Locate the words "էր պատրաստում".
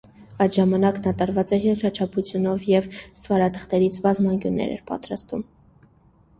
4.81-5.49